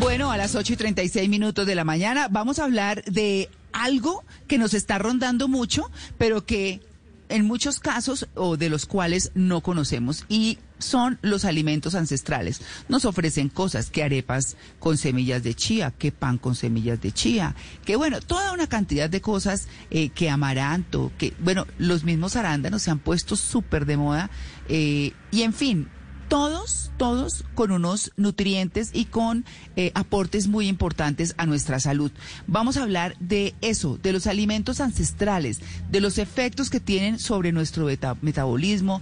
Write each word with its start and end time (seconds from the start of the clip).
Bueno, 0.00 0.30
a 0.30 0.36
las 0.36 0.54
8 0.54 0.72
y 0.72 0.76
36 0.76 1.28
minutos 1.28 1.66
de 1.66 1.74
la 1.74 1.84
mañana 1.84 2.28
vamos 2.28 2.58
a 2.58 2.64
hablar 2.64 3.04
de 3.04 3.50
algo 3.72 4.24
que 4.46 4.58
nos 4.58 4.74
está 4.74 4.98
rondando 4.98 5.48
mucho, 5.48 5.90
pero 6.16 6.46
que 6.46 6.80
en 7.28 7.44
muchos 7.46 7.80
casos 7.80 8.28
o 8.34 8.56
de 8.56 8.70
los 8.70 8.86
cuales 8.86 9.32
no 9.34 9.60
conocemos 9.60 10.24
y 10.28 10.58
son 10.78 11.18
los 11.22 11.44
alimentos 11.44 11.94
ancestrales. 11.94 12.60
Nos 12.88 13.04
ofrecen 13.04 13.48
cosas 13.48 13.90
que 13.90 14.02
arepas 14.02 14.56
con 14.78 14.96
semillas 14.96 15.42
de 15.42 15.54
chía, 15.54 15.92
que 15.98 16.12
pan 16.12 16.38
con 16.38 16.54
semillas 16.54 17.00
de 17.00 17.12
chía, 17.12 17.54
que 17.84 17.96
bueno, 17.96 18.20
toda 18.20 18.52
una 18.52 18.68
cantidad 18.68 19.10
de 19.10 19.20
cosas 19.20 19.68
eh, 19.90 20.10
que 20.10 20.30
amaranto, 20.30 21.12
que 21.18 21.34
bueno, 21.40 21.66
los 21.78 22.04
mismos 22.04 22.36
arándanos 22.36 22.82
se 22.82 22.90
han 22.90 22.98
puesto 22.98 23.36
súper 23.36 23.86
de 23.86 23.96
moda 23.96 24.30
eh, 24.68 25.12
y 25.30 25.42
en 25.42 25.52
fin, 25.52 25.88
todos, 26.28 26.92
todos 26.98 27.44
con 27.54 27.72
unos 27.72 28.12
nutrientes 28.16 28.90
y 28.92 29.06
con 29.06 29.44
eh, 29.76 29.92
aportes 29.94 30.46
muy 30.46 30.68
importantes 30.68 31.34
a 31.38 31.46
nuestra 31.46 31.80
salud. 31.80 32.12
Vamos 32.46 32.76
a 32.76 32.82
hablar 32.82 33.16
de 33.18 33.54
eso, 33.62 33.98
de 34.02 34.12
los 34.12 34.26
alimentos 34.26 34.80
ancestrales, 34.80 35.60
de 35.90 36.00
los 36.00 36.18
efectos 36.18 36.68
que 36.70 36.80
tienen 36.80 37.18
sobre 37.18 37.52
nuestro 37.52 37.86
metabolismo, 38.20 39.00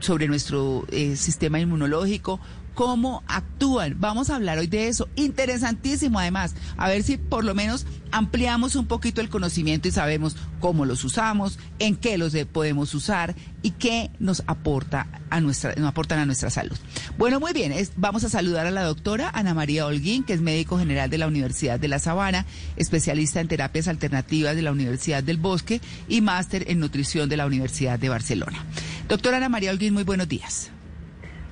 sobre 0.00 0.28
nuestro 0.28 0.84
eh, 0.90 1.16
sistema 1.16 1.60
inmunológico, 1.60 2.40
cómo 2.76 3.24
actúan. 3.26 3.96
Vamos 3.98 4.28
a 4.28 4.36
hablar 4.36 4.58
hoy 4.58 4.66
de 4.66 4.86
eso. 4.86 5.08
Interesantísimo 5.16 6.20
además. 6.20 6.54
A 6.76 6.88
ver 6.88 7.02
si 7.02 7.16
por 7.16 7.42
lo 7.42 7.54
menos 7.54 7.86
ampliamos 8.12 8.76
un 8.76 8.86
poquito 8.86 9.22
el 9.22 9.30
conocimiento 9.30 9.88
y 9.88 9.92
sabemos 9.92 10.36
cómo 10.60 10.84
los 10.84 11.02
usamos, 11.02 11.58
en 11.78 11.96
qué 11.96 12.18
los 12.18 12.36
podemos 12.52 12.94
usar 12.94 13.34
y 13.62 13.70
qué 13.72 14.10
nos 14.18 14.42
aporta 14.46 15.08
a 15.30 15.40
nuestra, 15.40 15.74
nos 15.74 15.88
aportan 15.88 16.18
a 16.18 16.26
nuestra 16.26 16.50
salud. 16.50 16.76
Bueno, 17.16 17.40
muy 17.40 17.54
bien. 17.54 17.72
vamos 17.96 18.24
a 18.24 18.28
saludar 18.28 18.66
a 18.66 18.70
la 18.70 18.82
doctora 18.82 19.30
Ana 19.32 19.54
María 19.54 19.86
Holguín, 19.86 20.22
que 20.22 20.34
es 20.34 20.42
médico 20.42 20.78
general 20.78 21.08
de 21.08 21.18
la 21.18 21.28
Universidad 21.28 21.80
de 21.80 21.88
La 21.88 21.98
Sabana, 21.98 22.44
especialista 22.76 23.40
en 23.40 23.48
terapias 23.48 23.88
alternativas 23.88 24.54
de 24.54 24.62
la 24.62 24.72
Universidad 24.72 25.22
del 25.22 25.38
Bosque 25.38 25.80
y 26.08 26.20
máster 26.20 26.70
en 26.70 26.78
nutrición 26.78 27.30
de 27.30 27.38
la 27.38 27.46
Universidad 27.46 27.98
de 27.98 28.10
Barcelona. 28.10 28.62
Doctora 29.08 29.38
Ana 29.38 29.48
María 29.48 29.70
Holguín, 29.70 29.94
muy 29.94 30.04
buenos 30.04 30.28
días. 30.28 30.70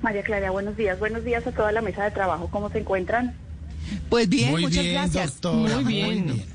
María 0.05 0.23
Clara, 0.23 0.51
buenos 0.51 0.77
días. 0.77 0.99
Buenos 0.99 1.25
días 1.25 1.47
a 1.47 1.53
toda 1.53 1.73
la 1.73 1.81
mesa 1.81 2.05
de 2.05 2.11
trabajo. 2.11 2.49
¿Cómo 2.51 2.69
se 2.69 2.81
encuentran? 2.81 3.35
Pues 4.11 4.29
bien, 4.29 4.61
muchas 4.61 4.85
gracias. 4.85 5.43
muy 5.43 5.85
bien. 5.85 6.27
Muy 6.27 6.33
bien. 6.35 6.47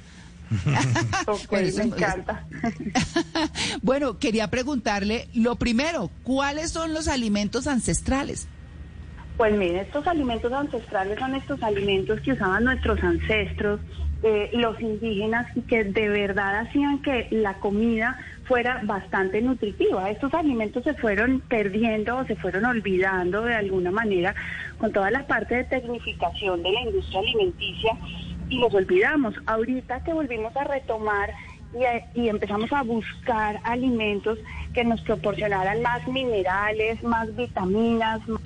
me 1.75 1.83
encanta. 1.83 2.45
bueno, 3.81 4.19
quería 4.19 4.51
preguntarle, 4.51 5.29
lo 5.33 5.55
primero, 5.55 6.11
¿cuáles 6.21 6.69
son 6.71 6.93
los 6.93 7.07
alimentos 7.07 7.65
ancestrales? 7.65 8.47
Pues 9.35 9.57
miren, 9.57 9.77
estos 9.77 10.05
alimentos 10.05 10.53
ancestrales 10.53 11.17
son 11.17 11.33
estos 11.33 11.63
alimentos 11.63 12.21
que 12.21 12.33
usaban 12.33 12.65
nuestros 12.65 13.03
ancestros, 13.03 13.79
eh, 14.21 14.51
los 14.53 14.79
indígenas, 14.79 15.47
y 15.57 15.61
que 15.61 15.85
de 15.85 16.07
verdad 16.07 16.59
hacían 16.59 17.01
que 17.01 17.27
la 17.31 17.55
comida 17.55 18.19
fuera 18.49 18.81
bastante 18.83 19.41
nutritiva. 19.43 20.09
Estos 20.09 20.33
alimentos 20.33 20.83
se 20.83 20.95
fueron 20.95 21.39
perdiendo 21.41 22.17
o 22.17 22.25
se 22.25 22.35
fueron 22.35 22.65
olvidando 22.65 23.43
de 23.43 23.53
alguna 23.53 23.91
manera 23.91 24.33
con 24.79 24.91
toda 24.91 25.11
la 25.11 25.27
parte 25.27 25.53
de 25.53 25.63
tecnificación 25.65 26.63
de 26.63 26.71
la 26.71 26.81
industria 26.81 27.19
alimenticia 27.19 27.91
y 28.49 28.57
los 28.57 28.73
olvidamos. 28.73 29.35
Ahorita 29.45 30.03
que 30.03 30.13
volvimos 30.13 30.57
a 30.57 30.63
retomar 30.63 31.29
y, 32.15 32.27
empezamos 32.27 32.73
a 32.73 32.81
buscar 32.81 33.59
alimentos 33.63 34.39
que 34.73 34.83
nos 34.83 34.99
proporcionaran 35.01 35.83
más 35.83 36.07
minerales, 36.07 37.03
más 37.03 37.33
vitaminas, 37.35 38.27
más 38.27 38.41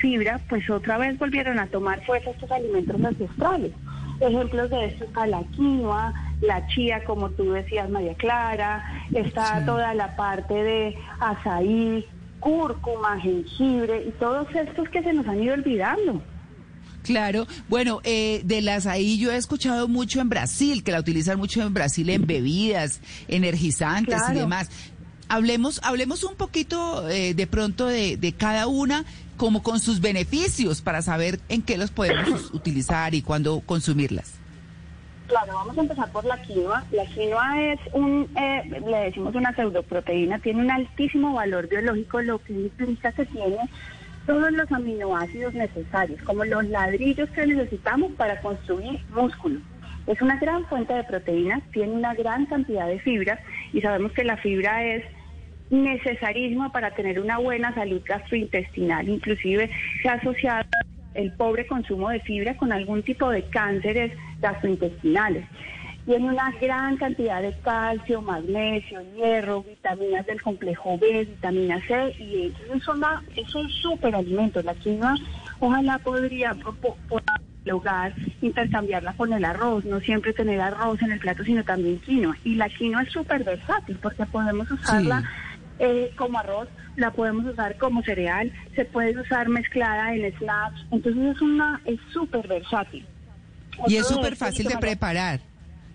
fibra, 0.00 0.40
pues 0.48 0.70
otra 0.70 0.96
vez 0.96 1.18
volvieron 1.18 1.58
a 1.58 1.66
tomar 1.66 2.02
fuerza 2.06 2.30
estos 2.30 2.50
alimentos 2.50 3.04
ancestrales. 3.04 3.72
Ejemplos 4.20 4.70
de 4.70 4.86
esto 4.86 5.04
está 5.04 5.26
la 5.26 5.42
quinoa, 5.56 6.12
la 6.40 6.66
chía, 6.68 7.02
como 7.04 7.30
tú 7.30 7.52
decías, 7.52 7.88
María 7.88 8.14
Clara, 8.14 9.06
está 9.12 9.64
toda 9.64 9.94
la 9.94 10.14
parte 10.16 10.54
de 10.54 10.98
azaí, 11.20 12.06
cúrcuma, 12.38 13.18
jengibre 13.20 14.04
y 14.06 14.10
todos 14.12 14.46
estos 14.54 14.88
que 14.90 15.02
se 15.02 15.12
nos 15.12 15.26
han 15.26 15.42
ido 15.42 15.54
olvidando. 15.54 16.22
Claro, 17.02 17.46
bueno, 17.68 18.00
eh, 18.04 18.42
de 18.44 18.60
las 18.60 18.86
ahí 18.86 19.18
yo 19.18 19.32
he 19.32 19.36
escuchado 19.36 19.88
mucho 19.88 20.20
en 20.20 20.28
Brasil, 20.28 20.84
que 20.84 20.92
la 20.92 21.00
utilizan 21.00 21.38
mucho 21.38 21.62
en 21.62 21.72
Brasil 21.72 22.10
en 22.10 22.26
bebidas, 22.26 23.00
energizantes 23.28 24.20
y 24.30 24.34
demás. 24.34 24.70
Hablemos, 25.30 25.80
hablemos 25.84 26.24
un 26.24 26.34
poquito 26.34 27.08
eh, 27.08 27.34
de 27.34 27.46
pronto 27.46 27.86
de, 27.86 28.16
de 28.16 28.32
cada 28.32 28.66
una, 28.66 29.04
como 29.36 29.62
con 29.62 29.78
sus 29.78 30.00
beneficios, 30.00 30.82
para 30.82 31.02
saber 31.02 31.38
en 31.48 31.62
qué 31.62 31.78
los 31.78 31.92
podemos 31.92 32.50
utilizar 32.52 33.14
y 33.14 33.22
cuándo 33.22 33.62
consumirlas. 33.64 34.40
Claro, 35.28 35.52
vamos 35.54 35.78
a 35.78 35.82
empezar 35.82 36.10
por 36.10 36.24
la 36.24 36.42
quinoa. 36.42 36.84
La 36.90 37.06
quinoa 37.06 37.62
es 37.62 37.78
un, 37.92 38.28
eh, 38.36 38.82
le 38.84 38.96
decimos 38.96 39.32
una 39.36 39.54
pseudoproteína, 39.54 40.40
tiene 40.40 40.62
un 40.62 40.72
altísimo 40.72 41.32
valor 41.32 41.68
biológico, 41.68 42.20
lo 42.20 42.42
que 42.42 42.52
implica 42.52 43.12
que 43.12 43.24
tiene 43.26 43.58
todos 44.26 44.50
los 44.50 44.70
aminoácidos 44.72 45.54
necesarios, 45.54 46.20
como 46.22 46.44
los 46.44 46.64
ladrillos 46.64 47.30
que 47.30 47.46
necesitamos 47.46 48.10
para 48.14 48.40
construir 48.40 48.98
músculo. 49.14 49.60
Es 50.08 50.20
una 50.20 50.36
gran 50.38 50.66
fuente 50.66 50.94
de 50.94 51.04
proteínas, 51.04 51.62
tiene 51.72 51.92
una 51.92 52.14
gran 52.14 52.46
cantidad 52.46 52.88
de 52.88 52.98
fibra 52.98 53.38
y 53.72 53.80
sabemos 53.80 54.10
que 54.10 54.24
la 54.24 54.36
fibra 54.36 54.84
es 54.84 55.04
necesarísima 55.70 56.72
para 56.72 56.90
tener 56.90 57.20
una 57.20 57.38
buena 57.38 57.74
salud 57.74 58.02
gastrointestinal, 58.04 59.08
inclusive 59.08 59.70
se 60.02 60.08
ha 60.08 60.14
asociado 60.14 60.68
el 61.14 61.32
pobre 61.32 61.66
consumo 61.66 62.10
de 62.10 62.20
fibra 62.20 62.56
con 62.56 62.72
algún 62.72 63.02
tipo 63.02 63.30
de 63.30 63.42
cánceres 63.44 64.12
gastrointestinales. 64.40 65.44
Tiene 66.06 66.28
una 66.28 66.50
gran 66.60 66.96
cantidad 66.96 67.42
de 67.42 67.54
calcio, 67.62 68.22
magnesio, 68.22 69.00
hierro, 69.14 69.62
vitaminas 69.62 70.26
del 70.26 70.40
complejo 70.40 70.98
B, 70.98 71.24
vitamina 71.24 71.80
C, 71.86 72.14
y 72.18 72.52
es, 72.74 72.88
una, 72.88 73.22
es 73.36 73.54
un 73.54 73.68
súper 73.68 74.14
alimento. 74.14 74.62
La 74.62 74.74
quinoa 74.74 75.14
ojalá 75.60 75.98
podría 75.98 76.56
lograr 77.64 78.14
intercambiarla 78.40 79.12
con 79.12 79.32
el 79.32 79.44
arroz, 79.44 79.84
no 79.84 80.00
siempre 80.00 80.32
tener 80.32 80.60
arroz 80.60 81.00
en 81.02 81.12
el 81.12 81.20
plato, 81.20 81.44
sino 81.44 81.62
también 81.64 81.98
quinoa. 81.98 82.36
Y 82.44 82.54
la 82.54 82.68
quinoa 82.70 83.02
es 83.02 83.12
súper 83.12 83.44
versátil 83.44 83.98
porque 84.00 84.24
podemos 84.26 84.70
usarla 84.70 85.22
eh, 85.80 86.12
como 86.16 86.38
arroz, 86.38 86.68
la 86.96 87.10
podemos 87.10 87.46
usar 87.46 87.76
como 87.78 88.02
cereal, 88.02 88.52
se 88.76 88.84
puede 88.84 89.18
usar 89.18 89.48
mezclada 89.48 90.14
en 90.14 90.32
snacks, 90.36 90.86
entonces 90.92 91.36
es 91.36 91.40
una 91.40 91.80
es 91.84 91.98
súper 92.12 92.46
versátil. 92.46 93.04
Y 93.86 93.96
es 93.96 94.06
súper 94.06 94.36
fácil 94.36 94.68
de 94.68 94.76
preparar. 94.76 95.40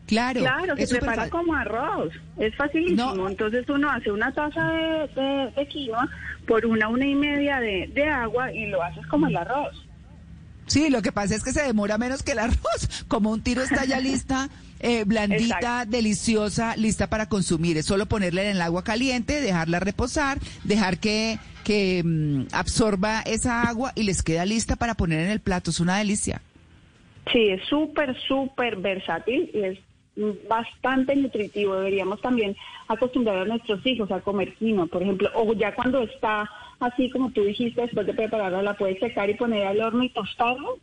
Claro, 0.07 0.41
claro, 0.41 0.77
se 0.77 0.87
prepara 0.87 1.29
como 1.29 1.53
arroz, 1.53 2.13
es 2.37 2.55
facilísimo. 2.55 3.27
Entonces 3.27 3.67
uno 3.69 3.89
hace 3.89 4.11
una 4.11 4.31
taza 4.31 4.71
de, 4.71 5.51
de, 5.55 5.67
quinoa 5.67 6.07
por 6.47 6.65
una, 6.65 6.89
una 6.89 7.05
y 7.05 7.15
media 7.15 7.59
de, 7.59 7.89
de 7.93 8.07
agua 8.07 8.51
y 8.53 8.67
lo 8.67 8.83
haces 8.83 9.05
como 9.07 9.27
el 9.27 9.37
arroz. 9.37 9.84
Sí, 10.67 10.89
lo 10.89 11.01
que 11.01 11.11
pasa 11.11 11.35
es 11.35 11.43
que 11.43 11.51
se 11.51 11.63
demora 11.63 11.97
menos 11.97 12.23
que 12.23 12.31
el 12.31 12.39
arroz. 12.39 13.05
Como 13.07 13.31
un 13.31 13.41
tiro 13.41 13.61
está 13.61 13.85
ya 13.85 13.99
lista, 13.99 14.49
eh, 14.79 15.03
blandita, 15.03 15.85
deliciosa, 15.85 16.75
lista 16.75 17.07
para 17.07 17.27
consumir. 17.27 17.77
Es 17.77 17.85
solo 17.85 18.07
ponerla 18.07 18.43
en 18.43 18.49
el 18.49 18.61
agua 18.61 18.83
caliente, 18.83 19.41
dejarla 19.41 19.79
reposar, 19.79 20.39
dejar 20.63 20.97
que, 20.97 21.39
que 21.63 22.01
mm, 22.03 22.47
absorba 22.51 23.21
esa 23.21 23.63
agua 23.63 23.91
y 23.95 24.03
les 24.03 24.23
queda 24.23 24.45
lista 24.45 24.75
para 24.75 24.95
poner 24.95 25.19
en 25.19 25.31
el 25.31 25.39
plato. 25.39 25.71
Es 25.71 25.79
una 25.79 25.97
delicia. 25.97 26.41
Sí, 27.31 27.49
es 27.49 27.61
súper, 27.67 28.15
súper 28.27 28.75
versátil 28.77 29.49
y 29.53 29.63
es 29.63 29.79
bastante 30.47 31.15
nutritivo. 31.15 31.75
Deberíamos 31.75 32.21
también 32.21 32.55
acostumbrar 32.87 33.39
a 33.39 33.45
nuestros 33.45 33.85
hijos 33.85 34.11
a 34.11 34.21
comer 34.21 34.53
quinoa, 34.55 34.87
por 34.87 35.03
ejemplo, 35.03 35.29
o 35.35 35.53
ya 35.53 35.73
cuando 35.75 36.01
está 36.03 36.49
así 36.79 37.09
como 37.09 37.31
tú 37.31 37.43
dijiste, 37.43 37.81
después 37.81 38.05
de 38.05 38.13
prepararla 38.13 38.61
la 38.61 38.77
puedes 38.77 38.99
secar 38.99 39.29
y 39.29 39.35
poner 39.35 39.65
al 39.65 39.81
horno 39.81 40.03
y 40.03 40.09
tostarlo 40.09 40.77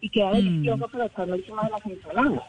y 0.00 0.10
queda 0.10 0.30
mm. 0.30 0.34
delicioso 0.34 0.88
para 0.88 1.06
echarlo 1.06 1.34
encima 1.34 1.64
de 1.64 1.70
las 1.70 1.86
ensaladas. 1.86 2.42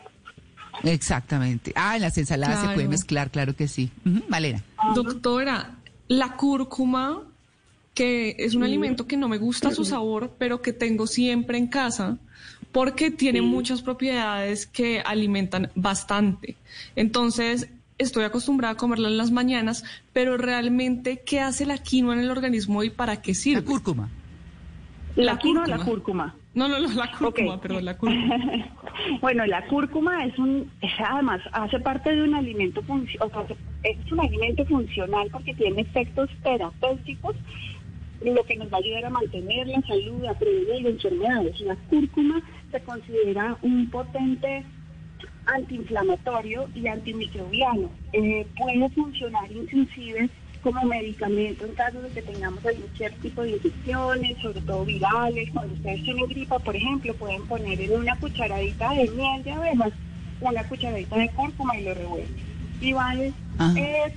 Exactamente. 0.84 1.74
Ah, 1.76 1.96
en 1.96 2.04
las 2.04 2.18
ensaladas 2.18 2.62
se 2.62 2.74
puede 2.74 2.88
mezclar, 2.88 3.32
claro 3.32 3.56
que 3.56 3.68
sí. 3.68 3.90
Ujú, 4.06 4.24
Valera. 4.30 4.62
Doctora, 4.94 5.76
la 6.08 6.36
cúrcuma, 6.36 7.24
que 7.94 8.36
es 8.38 8.54
un 8.54 8.64
alimento 8.64 9.08
que 9.08 9.18
no 9.18 9.28
me 9.28 9.38
gusta 9.38 9.72
su 9.72 9.86
sabor, 9.86 10.36
pero 10.38 10.62
que 10.62 10.74
tengo 10.74 11.08
siempre 11.08 11.58
en 11.58 11.68
casa, 11.68 12.18
porque 12.78 13.10
tiene 13.10 13.42
muchas 13.42 13.82
propiedades 13.82 14.68
que 14.68 15.02
alimentan 15.02 15.72
bastante. 15.74 16.58
Entonces, 16.96 17.72
estoy 17.98 18.24
acostumbrada 18.24 18.76
a 18.76 18.78
comerla 18.78 19.08
en 19.08 19.18
las 19.18 19.32
mañanas, 19.32 19.84
pero 20.14 20.38
realmente, 20.38 21.24
¿qué 21.26 21.40
hace 21.40 21.66
la 21.66 21.80
quinoa 21.80 22.14
en 22.14 22.20
el 22.20 22.30
organismo 22.30 22.84
y 22.84 22.92
para 22.92 23.20
qué 23.20 23.34
sirve? 23.34 23.62
La 23.62 23.66
cúrcuma. 23.66 24.10
¿La 25.16 25.40
quinoa 25.40 25.64
o 25.64 25.68
la 25.68 25.80
cúrcuma? 25.80 26.36
No, 26.54 26.68
no, 26.68 26.80
no, 26.80 26.94
la 26.94 27.12
cúrcuma, 27.18 27.56
Ok. 27.56 27.62
perdón, 27.64 27.86
la 27.86 27.98
cúrcuma. 27.98 28.36
bueno, 29.22 29.48
la 29.48 29.66
cúrcuma 29.66 30.24
es 30.26 30.38
un, 30.38 30.70
es 30.80 30.92
además 31.04 31.42
hace 31.54 31.80
parte 31.80 32.16
de 32.16 32.22
un 32.22 32.36
alimento 32.36 32.84
funcional, 32.84 33.58
es 33.82 34.12
un 34.12 34.20
alimento 34.20 34.64
funcional 34.66 35.30
porque 35.32 35.56
tiene 35.56 35.82
efectos 35.82 36.30
terapéuticos, 36.44 37.36
lo 38.24 38.44
que 38.44 38.56
nos 38.56 38.72
va 38.72 38.78
a 38.78 38.82
ayudar 38.82 39.06
a 39.06 39.10
mantener 39.10 39.68
la 39.68 39.82
salud, 39.82 40.26
a 40.26 40.34
prevenir 40.36 40.86
enfermedades. 40.86 41.60
La 41.62 41.76
cúrcuma 41.90 42.42
se 42.72 42.80
considera 42.82 43.58
un 43.62 43.90
potente 43.90 44.64
antiinflamatorio 45.46 46.70
y 46.76 46.88
antimicrobiano. 46.88 47.90
Eh, 48.14 48.46
puede 48.58 48.90
funcionar 48.90 49.52
inclusive 49.52 50.30
como 50.62 50.84
medicamento 50.84 51.66
en 51.66 51.74
caso 51.74 52.02
de 52.02 52.10
que 52.10 52.22
tengamos 52.22 52.66
algún 52.66 52.90
cierto 52.96 53.22
tipo 53.22 53.42
de 53.42 53.52
infecciones, 53.52 54.38
sobre 54.40 54.62
todo 54.62 54.86
virales. 54.86 55.50
Cuando 55.52 55.74
ustedes 55.74 56.04
tienen 56.04 56.28
gripa, 56.28 56.60
por 56.60 56.76
ejemplo, 56.76 57.14
pueden 57.16 57.46
poner 57.48 57.80
en 57.80 57.94
una 57.94 58.16
cucharadita 58.18 58.92
de 58.92 59.10
miel 59.12 59.44
de 59.44 59.52
abejas, 59.52 59.94
una 60.42 60.64
cucharadita 60.64 61.18
de 61.18 61.30
cúrcuma 61.30 61.78
y 61.78 61.84
lo 61.84 61.94
revuelven. 61.94 62.48
Y 62.82 62.94
van 62.94 63.22
eh, 63.22 63.34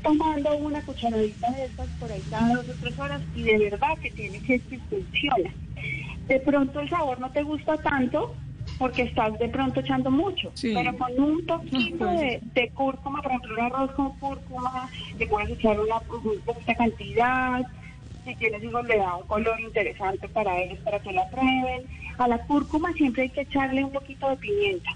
tomando 0.02 0.54
una 0.56 0.82
cucharadita 0.82 1.50
de 1.52 1.64
estas 1.64 1.88
por 1.98 2.10
ahí 2.10 2.22
cada 2.28 2.56
dos 2.56 2.68
o 2.68 2.72
tres 2.80 2.98
horas 2.98 3.22
y 3.34 3.42
de 3.42 3.58
verdad 3.58 3.96
que 4.02 4.10
tiene 4.10 4.38
que 4.40 4.58
que 4.58 4.78
funciona. 4.78 5.50
De 6.30 6.38
pronto 6.38 6.78
el 6.78 6.88
sabor 6.88 7.18
no 7.18 7.28
te 7.32 7.42
gusta 7.42 7.76
tanto 7.78 8.32
porque 8.78 9.02
estás 9.02 9.36
de 9.40 9.48
pronto 9.48 9.80
echando 9.80 10.12
mucho, 10.12 10.52
Sí. 10.54 10.72
pero 10.72 10.96
con 10.96 11.10
un 11.20 11.44
poquito 11.44 12.04
No, 12.04 12.12
pues. 12.12 12.20
de, 12.20 12.40
de 12.54 12.70
cúrcuma, 12.70 13.20
por 13.20 13.32
ejemplo, 13.32 13.54
un 13.54 13.60
arroz 13.60 13.90
con 13.96 14.12
cúrcuma, 14.20 14.88
le 15.18 15.26
puedes 15.26 15.50
echar 15.50 15.80
una 15.80 15.96
una 15.98 16.44
poquita 16.46 16.74
cantidad, 16.76 17.66
si 18.24 18.36
tienes 18.36 18.62
hijos 18.62 18.86
le 18.86 18.98
da 18.98 19.16
un 19.16 19.26
color 19.26 19.58
interesante 19.60 20.28
para 20.28 20.56
ellos, 20.60 20.78
para 20.84 21.00
que 21.00 21.10
la 21.12 21.28
prueben. 21.30 21.82
A 22.18 22.28
la 22.28 22.38
cúrcuma 22.46 22.92
siempre 22.92 23.22
hay 23.24 23.30
que 23.30 23.40
echarle 23.40 23.82
un 23.82 23.90
poquito 23.90 24.30
de 24.30 24.36
pimienta 24.36 24.90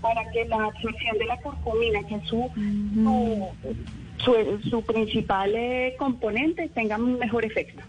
para 0.00 0.28
que 0.30 0.46
la 0.46 0.64
absorción 0.64 1.18
de 1.18 1.26
la 1.26 1.36
curcumina, 1.36 2.02
que 2.08 2.14
es 2.14 2.24
su, 2.24 2.50
su, 2.94 3.48
su, 4.24 4.68
su 4.70 4.82
principal 4.86 5.52
eh, 5.54 5.94
componente, 5.98 6.70
tenga 6.70 6.96
un 6.96 7.18
mejor 7.18 7.44
efecto. 7.44 7.82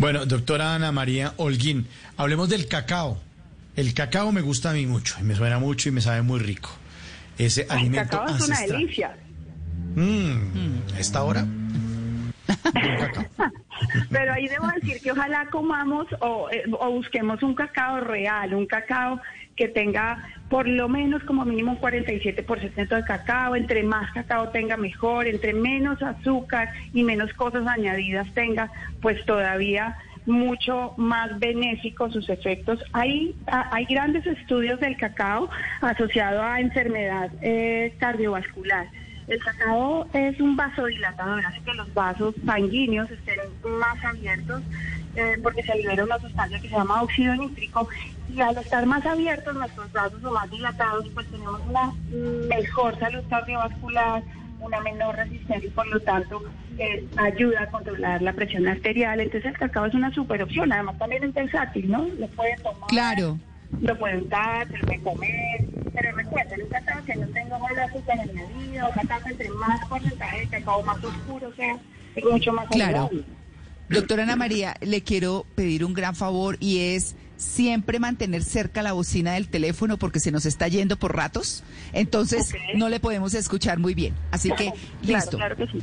Bueno, 0.00 0.24
doctora 0.24 0.74
Ana 0.74 0.92
María 0.92 1.34
Holguín, 1.36 1.86
hablemos 2.16 2.48
del 2.48 2.66
cacao. 2.66 3.20
El 3.76 3.92
cacao 3.92 4.32
me 4.32 4.40
gusta 4.40 4.70
a 4.70 4.72
mí 4.72 4.86
mucho, 4.86 5.16
y 5.20 5.24
me 5.24 5.34
suena 5.34 5.58
mucho 5.58 5.90
y 5.90 5.92
me 5.92 6.00
sabe 6.00 6.22
muy 6.22 6.40
rico. 6.40 6.70
Ese 7.36 7.64
El 7.64 7.70
alimento 7.72 8.18
cacao 8.18 8.34
es 8.34 8.48
una 8.48 8.60
delicia. 8.60 9.14
Mm, 9.94 10.94
¿a 10.94 10.98
esta 10.98 11.22
hora? 11.22 11.46
Pero 14.10 14.32
ahí 14.32 14.48
debo 14.48 14.68
decir 14.68 15.02
que 15.02 15.12
ojalá 15.12 15.46
comamos 15.50 16.06
o, 16.20 16.48
eh, 16.50 16.64
o 16.72 16.90
busquemos 16.92 17.42
un 17.42 17.54
cacao 17.54 18.00
real, 18.00 18.54
un 18.54 18.64
cacao 18.64 19.20
que 19.60 19.68
tenga 19.68 20.26
por 20.48 20.66
lo 20.66 20.88
menos 20.88 21.22
como 21.24 21.44
mínimo 21.44 21.72
un 21.72 21.78
47% 21.78 22.88
de 22.88 23.04
cacao. 23.04 23.54
Entre 23.54 23.82
más 23.82 24.10
cacao 24.12 24.48
tenga 24.48 24.78
mejor, 24.78 25.26
entre 25.26 25.52
menos 25.52 26.02
azúcar 26.02 26.72
y 26.94 27.02
menos 27.02 27.30
cosas 27.34 27.66
añadidas 27.66 28.26
tenga, 28.32 28.72
pues 29.02 29.22
todavía 29.26 29.98
mucho 30.24 30.94
más 30.96 31.38
benéficos 31.38 32.14
sus 32.14 32.30
efectos. 32.30 32.82
Hay, 32.94 33.36
hay 33.46 33.84
grandes 33.84 34.26
estudios 34.26 34.80
del 34.80 34.96
cacao 34.96 35.50
asociado 35.82 36.42
a 36.42 36.58
enfermedad 36.58 37.30
eh, 37.42 37.94
cardiovascular. 37.98 38.86
El 39.28 39.40
cacao 39.40 40.08
es 40.14 40.40
un 40.40 40.56
vasodilatador, 40.56 41.44
hace 41.44 41.60
que 41.60 41.74
los 41.74 41.92
vasos 41.92 42.34
sanguíneos 42.46 43.10
estén 43.10 43.40
más 43.78 44.02
abiertos 44.02 44.62
eh, 45.16 45.38
porque 45.42 45.62
se 45.62 45.74
libera 45.76 46.04
una 46.04 46.18
sustancia 46.18 46.60
que 46.60 46.68
se 46.68 46.74
llama 46.74 47.02
óxido 47.02 47.34
nítrico 47.36 47.88
y 48.32 48.40
al 48.40 48.56
estar 48.58 48.86
más 48.86 49.04
abiertos 49.06 49.54
nuestros 49.54 49.90
vasos 49.92 50.22
o 50.24 50.30
más 50.30 50.50
dilatados 50.50 51.08
pues 51.14 51.26
tenemos 51.28 51.60
una 51.68 51.92
mejor 52.48 52.98
salud 52.98 53.22
cardiovascular, 53.28 54.22
una 54.60 54.80
menor 54.80 55.16
resistencia 55.16 55.66
y 55.68 55.70
por 55.72 55.86
lo 55.88 55.98
tanto 56.00 56.42
eh, 56.78 57.04
ayuda 57.16 57.62
a 57.62 57.66
controlar 57.70 58.22
la 58.22 58.32
presión 58.32 58.68
arterial. 58.68 59.20
Entonces 59.20 59.50
el 59.50 59.58
cacao 59.58 59.86
es 59.86 59.94
una 59.94 60.12
super 60.14 60.42
opción, 60.42 60.72
además 60.72 60.98
también 60.98 61.24
es 61.24 61.34
versátil, 61.34 61.90
¿no? 61.90 62.06
Lo 62.18 62.28
pueden 62.28 62.56
tomar. 62.62 62.88
Claro. 62.88 63.38
Lo 63.80 63.96
pueden 63.98 64.28
dar, 64.28 64.66
se 64.68 64.78
lo 64.78 64.84
pueden 64.86 65.02
comer, 65.02 65.64
pero 65.94 66.16
recuerden, 66.16 66.62
un 66.62 66.68
cacao 66.68 67.04
que 67.04 67.14
no 67.16 67.26
tenga 67.28 67.58
mal 67.58 67.78
azúcar 67.78 68.18
añadido, 68.20 68.86
un 68.88 68.92
cacao 68.94 69.20
entre 69.30 69.48
más 69.50 69.84
porcentaje 69.88 70.40
de 70.40 70.46
cacao 70.48 70.82
más 70.82 71.02
oscuro 71.04 71.52
sea, 71.54 71.76
es 72.16 72.24
mucho 72.24 72.52
más 72.52 72.66
Claro. 72.68 73.08
saludable. 73.08 73.24
Doctora 73.90 74.22
Ana 74.22 74.36
María, 74.36 74.76
le 74.80 75.02
quiero 75.02 75.46
pedir 75.54 75.84
un 75.84 75.94
gran 75.94 76.14
favor 76.14 76.56
y 76.60 76.78
es 76.78 77.14
siempre 77.36 77.98
mantener 77.98 78.44
cerca 78.44 78.82
la 78.82 78.92
bocina 78.92 79.32
del 79.32 79.48
teléfono 79.48 79.96
porque 79.96 80.20
se 80.20 80.30
nos 80.30 80.46
está 80.46 80.68
yendo 80.68 80.98
por 80.98 81.16
ratos. 81.16 81.62
Entonces 81.92 82.52
no 82.76 82.88
le 82.88 83.00
podemos 83.00 83.34
escuchar 83.34 83.78
muy 83.78 83.94
bien. 83.94 84.14
Así 84.30 84.50
que, 84.50 84.66
Claro, 84.66 84.76
listo. 85.02 85.36
claro 85.38 85.56
que 85.56 85.66
sí. 85.66 85.78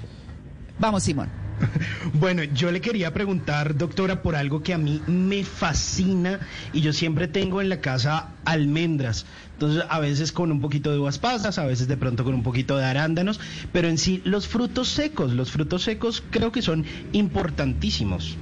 Vamos, 0.80 1.04
Simón. 1.04 1.30
Bueno, 2.14 2.44
yo 2.44 2.72
le 2.72 2.82
quería 2.82 3.14
preguntar, 3.14 3.76
doctora, 3.76 4.22
por 4.22 4.36
algo 4.36 4.64
que 4.64 4.74
a 4.74 4.78
mí 4.78 5.02
me 5.08 5.44
fascina 5.44 6.40
y 6.74 6.82
yo 6.82 6.94
siempre 6.94 7.28
tengo 7.28 7.62
en 7.62 7.70
la 7.70 7.82
casa 7.82 8.32
almendras. 8.46 9.26
Entonces, 9.54 9.84
a 9.90 10.00
veces 10.00 10.32
con 10.32 10.52
un 10.52 10.62
poquito 10.62 10.92
de 10.92 11.00
uvas 11.00 11.18
pasas, 11.20 11.58
a 11.58 11.66
veces 11.66 11.88
de 11.88 11.98
pronto 11.98 12.24
con 12.24 12.34
un 12.34 12.44
poquito 12.44 12.78
de 12.78 12.86
arándanos, 12.86 13.40
pero 13.72 13.88
en 13.88 13.98
sí 13.98 14.22
los 14.24 14.48
frutos 14.48 14.88
secos, 14.88 15.34
los 15.34 15.52
frutos 15.52 15.84
secos 15.84 16.24
creo 16.30 16.52
que 16.52 16.62
son 16.62 16.86
importantísimos. 17.12 18.38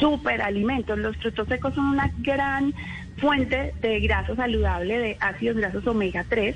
superalimentos. 0.00 0.98
Los 0.98 1.16
frutos 1.16 1.48
secos 1.48 1.74
son 1.74 1.86
una 1.86 2.12
gran 2.18 2.74
fuente 3.16 3.74
de 3.80 4.00
grasa 4.00 4.36
saludable, 4.36 4.98
de 4.98 5.16
ácidos 5.20 5.56
grasos 5.56 5.86
omega 5.86 6.24
3, 6.28 6.54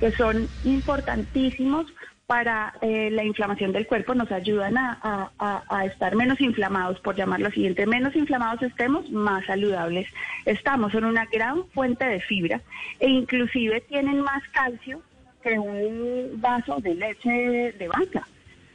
que 0.00 0.12
son 0.12 0.48
importantísimos 0.64 1.86
para 2.34 2.74
eh, 2.80 3.10
la 3.12 3.22
inflamación 3.22 3.70
del 3.70 3.86
cuerpo, 3.86 4.12
nos 4.12 4.32
ayudan 4.32 4.76
a, 4.76 5.84
estar 5.86 6.16
menos 6.16 6.40
inflamados, 6.40 6.98
por 6.98 7.14
llamarlo 7.14 7.46
así. 7.46 7.64
Entre 7.64 7.86
menos 7.86 8.16
inflamados 8.16 8.60
estemos, 8.60 9.08
más 9.12 9.46
saludables 9.46 10.08
estamos. 10.44 10.90
Son 10.90 11.04
una 11.04 11.26
gran 11.26 11.64
fuente 11.68 12.04
de 12.04 12.18
fibra 12.18 12.60
e 12.98 13.08
inclusive 13.08 13.82
tienen 13.82 14.20
más 14.20 14.42
calcio 14.48 15.00
que 15.44 15.56
un 15.56 16.32
vaso 16.40 16.80
de 16.80 16.96
leche 16.96 17.30
de 17.78 17.86
vaca 17.86 18.26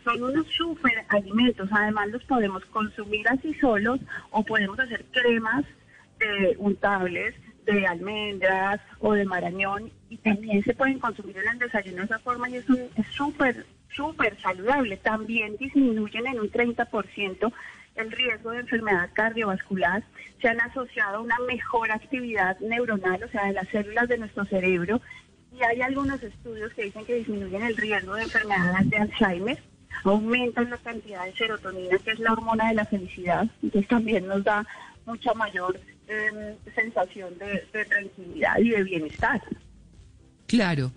son 0.06 0.24
unos 0.24 0.48
super 0.48 1.04
alimentos. 1.10 1.68
Además, 1.70 2.08
los 2.12 2.24
podemos 2.24 2.64
consumir 2.64 3.28
así 3.28 3.54
solos 3.56 4.00
o 4.32 4.42
podemos 4.42 4.80
hacer 4.80 5.04
cremas 5.12 5.66
de 6.18 6.56
untables 6.60 7.36
de 7.66 7.86
almendras 7.86 8.80
o 9.00 9.14
de 9.14 9.26
marañón 9.26 9.92
y 10.10 10.18
también 10.18 10.64
se 10.64 10.74
pueden 10.74 11.00
consumir 11.00 11.38
en 11.38 11.50
el 11.50 11.60
desayuno 11.60 11.98
de 11.98 12.06
esa 12.06 12.20
forma 12.20 12.50
y 12.50 12.56
es 12.56 12.66
súper, 13.12 13.66
súper 13.90 14.40
saludable. 14.42 14.98
También 14.98 15.58
disminuyen 15.58 16.28
en 16.28 16.40
un 16.40 16.52
30% 16.52 17.54
el 17.96 18.12
riesgo 18.12 18.52
de 18.52 18.60
enfermedad 18.60 19.10
cardiovascular. 19.14 20.04
Se 20.42 20.48
han 20.48 20.62
asociado 20.62 21.18
a 21.18 21.22
una 21.22 21.38
mejor 21.48 21.92
actividad 21.92 22.60
neuronal, 22.60 23.24
o 23.24 23.28
sea, 23.30 23.46
de 23.46 23.54
las 23.54 23.68
células 23.70 24.08
de 24.08 24.18
nuestro 24.18 24.46
cerebro. 24.46 25.02
Y 25.52 25.64
hay 25.64 25.82
algunos 25.82 26.22
estudios 26.24 26.74
que 26.74 26.84
dicen 26.84 27.06
que 27.06 27.16
disminuyen 27.16 27.64
el 27.64 27.76
riesgo 27.76 28.16
de 28.16 28.24
enfermedad 28.24 28.84
de 28.86 28.98
Alzheimer 28.98 29.60
aumentan 30.04 30.70
la 30.70 30.78
cantidad 30.78 31.26
de 31.26 31.34
serotonina, 31.34 31.98
que 31.98 32.12
es 32.12 32.20
la 32.20 32.34
hormona 32.34 32.70
de 32.70 32.76
la 32.76 32.86
felicidad, 32.86 33.48
entonces 33.62 33.90
también 33.90 34.28
nos 34.28 34.44
da 34.44 34.66
mucha 35.06 35.34
mayor 35.34 35.80
eh, 36.10 36.58
sensación 36.76 37.38
de, 37.38 37.64
de 37.72 37.86
tranquilidad 37.86 38.58
y 38.60 38.70
de 38.70 38.84
bienestar. 38.84 39.42
Claro. 40.48 40.92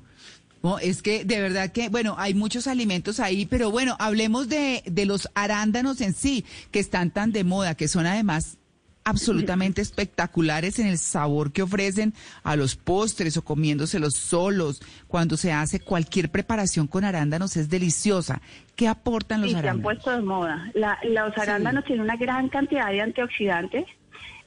No, 0.62 0.78
es 0.78 1.02
que 1.02 1.24
de 1.24 1.40
verdad 1.40 1.72
que, 1.72 1.88
bueno, 1.88 2.14
hay 2.18 2.34
muchos 2.34 2.68
alimentos 2.68 3.18
ahí, 3.18 3.46
pero 3.46 3.70
bueno, 3.72 3.96
hablemos 3.98 4.48
de, 4.48 4.82
de 4.86 5.06
los 5.06 5.28
arándanos 5.34 6.00
en 6.00 6.14
sí, 6.14 6.44
que 6.70 6.78
están 6.78 7.10
tan 7.10 7.32
de 7.32 7.42
moda, 7.42 7.74
que 7.74 7.88
son 7.88 8.06
además 8.06 8.58
absolutamente 9.04 9.82
espectaculares 9.82 10.78
en 10.78 10.86
el 10.86 10.98
sabor 10.98 11.50
que 11.50 11.62
ofrecen 11.62 12.14
a 12.44 12.54
los 12.54 12.76
postres 12.76 13.36
o 13.36 13.42
comiéndoselos 13.42 14.14
solos. 14.14 14.80
Cuando 15.08 15.36
se 15.36 15.50
hace 15.50 15.80
cualquier 15.80 16.30
preparación 16.30 16.86
con 16.86 17.02
arándanos 17.04 17.56
es 17.56 17.68
deliciosa. 17.68 18.40
¿Qué 18.76 18.86
aportan 18.86 19.40
los 19.40 19.48
Sí, 19.50 19.54
se 19.54 19.58
han 19.58 19.64
arándanos? 19.64 19.82
puesto 19.96 20.10
de 20.12 20.22
moda. 20.22 20.70
La- 20.74 20.98
los 21.02 21.36
arándanos 21.36 21.84
tienen 21.84 22.04
una 22.04 22.16
gran 22.16 22.48
cantidad 22.48 22.88
de 22.88 23.00
antioxidantes, 23.00 23.84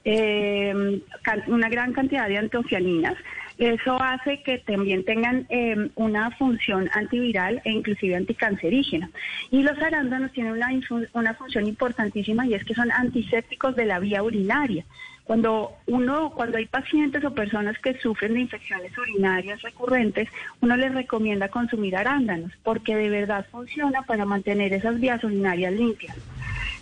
eh, 0.05 1.01
una 1.47 1.67
gran 1.67 1.91
cantidad 1.91 2.27
de 2.27 2.37
antocianinas 2.37 3.15
Eso 3.57 3.99
hace 3.99 4.43
que 4.43 4.59
también 4.59 5.03
tengan 5.03 5.47
eh, 5.49 5.89
una 5.95 6.29
función 6.31 6.89
antiviral 6.93 7.61
e 7.65 7.71
inclusive 7.71 8.15
anticancerígena. 8.15 9.09
Y 9.49 9.63
los 9.63 9.77
arándanos 9.79 10.31
tienen 10.33 10.53
una, 10.53 10.69
una 11.13 11.33
función 11.33 11.65
importantísima 11.65 12.45
y 12.45 12.53
es 12.53 12.63
que 12.65 12.75
son 12.75 12.91
antisépticos 12.91 13.75
de 13.75 13.85
la 13.85 13.99
vía 13.99 14.21
urinaria. 14.21 14.85
Cuando 15.23 15.71
uno, 15.87 16.31
cuando 16.35 16.59
hay 16.59 16.67
pacientes 16.67 17.25
o 17.25 17.33
personas 17.33 17.79
que 17.79 17.97
sufren 17.97 18.35
de 18.35 18.41
infecciones 18.41 18.95
urinarias 18.95 19.59
recurrentes, 19.63 20.29
uno 20.61 20.77
les 20.77 20.93
recomienda 20.93 21.49
consumir 21.49 21.95
arándanos 21.95 22.51
porque 22.63 22.95
de 22.95 23.09
verdad 23.09 23.47
funciona 23.49 24.03
para 24.03 24.25
mantener 24.25 24.71
esas 24.73 24.99
vías 24.99 25.23
urinarias 25.23 25.73
limpias. 25.73 26.15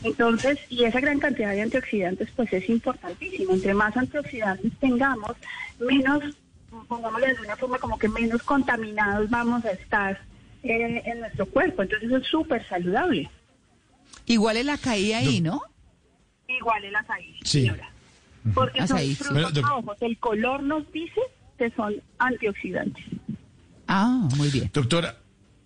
Entonces, 0.04 0.60
y 0.70 0.84
esa 0.84 1.00
gran 1.00 1.20
cantidad 1.20 1.52
de 1.52 1.62
antioxidantes, 1.62 2.30
pues 2.36 2.52
es 2.54 2.68
importantísimo. 2.70 3.54
Entre 3.54 3.74
más 3.74 3.96
antioxidantes 3.96 4.72
tengamos, 4.80 5.32
menos, 5.80 6.22
pongámoslo 6.88 7.26
de 7.26 7.32
alguna 7.32 7.56
forma, 7.56 7.78
como 7.80 7.98
que 7.98 8.10
menos 8.10 8.44
contaminados 8.44 9.30
vamos 9.30 9.64
a 9.66 9.72
estar 9.72 10.20
eh, 10.64 11.02
en 11.06 11.20
nuestro 11.22 11.46
cuerpo. 11.46 11.84
Entonces, 11.84 12.08
eso 12.10 12.18
es 12.18 12.28
súper 12.28 12.68
saludable. 12.68 13.30
Igual 14.26 14.58
es 14.58 14.66
la 14.66 14.78
caída 14.78 15.18
ahí, 15.20 15.42
¿no? 15.42 15.62
Igual 16.48 16.84
el 16.86 16.96
azaí, 16.96 17.36
Sí. 17.44 17.62
señora. 17.62 17.90
Porque 18.54 18.86
son 18.86 18.98
frutos 19.00 19.32
Bueno, 19.32 19.52
doc- 19.52 19.66
rojos. 19.68 19.98
El 20.02 20.18
color 20.18 20.64
nos 20.64 20.92
dice 20.92 21.22
que 21.58 21.70
son 21.72 21.96
antioxidantes. 22.20 23.04
Ah, 23.88 24.28
muy 24.38 24.50
bien. 24.50 24.70
Doctora, 24.74 25.16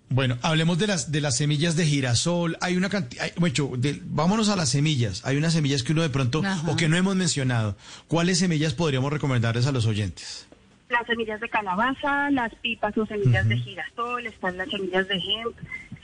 bueno, 0.09 0.37
hablemos 0.41 0.77
de 0.77 0.87
las 0.87 1.11
de 1.11 1.19
las 1.21 1.35
semillas 1.37 1.75
de 1.75 1.85
girasol. 1.85 2.57
Hay 2.61 2.77
una 2.77 2.89
cantidad, 2.89 3.25
bueno, 3.37 3.71
de- 3.77 4.01
vámonos 4.05 4.49
a 4.49 4.55
las 4.55 4.69
semillas. 4.69 5.25
Hay 5.25 5.35
unas 5.37 5.53
semillas 5.53 5.83
que 5.83 5.91
uno 5.93 6.01
de 6.01 6.09
pronto 6.09 6.41
Ajá. 6.45 6.69
o 6.71 6.75
que 6.75 6.87
no 6.87 6.95
hemos 6.97 7.15
mencionado. 7.15 7.75
¿Cuáles 8.07 8.39
semillas 8.39 8.73
podríamos 8.73 9.11
recomendarles 9.11 9.67
a 9.67 9.71
los 9.71 9.85
oyentes? 9.85 10.47
Las 10.89 11.05
semillas 11.05 11.41
de 11.41 11.49
calabaza, 11.49 12.31
las 12.31 12.55
pipas 12.55 12.97
o 12.97 13.05
semillas 13.05 13.47
de 13.49 13.57
girasol, 13.57 14.25
están 14.25 14.55
las 14.55 14.69
semillas 14.69 15.05
de 15.09 15.15
hemp, 15.15 15.55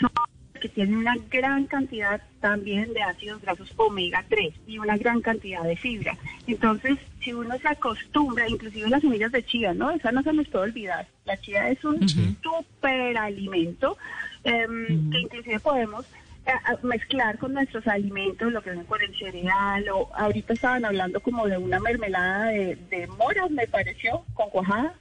son 0.02 0.10
que 0.64 0.70
tienen 0.70 0.96
una 0.96 1.18
gran 1.30 1.66
cantidad 1.66 2.22
también 2.40 2.94
de 2.94 3.02
ácidos 3.04 3.42
grasos 3.42 3.74
omega 3.76 4.24
3 4.30 4.54
y 4.66 4.78
una 4.80 4.96
gran 4.96 5.20
cantidad 5.20 5.62
de 5.62 5.76
fibra. 5.76 6.18
Entonces, 6.48 6.98
si 7.22 7.34
uno 7.34 7.58
se 7.60 7.68
acostumbra, 7.68 8.48
inclusive 8.48 8.90
las 8.90 9.02
semillas 9.02 9.34
de 9.34 9.44
chía, 9.44 9.74
¿no? 9.74 9.92
Esa 9.92 10.14
no 10.14 10.24
se 10.24 10.32
nos 10.32 10.48
puede 10.48 10.64
olvidar. 10.64 11.06
La 11.26 11.36
chía 11.42 11.70
es 11.70 11.84
un 11.84 12.08
super 12.42 13.18
alimento 13.18 13.98
em, 14.46 15.12
que 15.12 15.20
inclusive 15.20 15.60
podemos 15.60 16.06
eh, 16.46 16.52
mezclar 16.82 17.38
con 17.40 17.52
nuestros 17.54 17.86
alimentos, 17.86 18.50
lo 18.50 18.62
que 18.62 18.72
viene 18.72 18.86
con 18.86 19.02
el 19.02 19.14
cereal, 19.20 19.86
o 19.90 20.10
ahorita 20.16 20.54
estaban 20.54 20.86
hablando 20.86 21.20
como 21.20 21.46
de 21.46 21.58
una 21.58 21.82
mermelada 21.82 22.46
de, 22.46 22.78
de 22.90 23.08
moras, 23.08 23.52
me 23.52 23.68
pareció, 23.68 24.24
con 24.34 24.50
cuajada. 24.50 24.94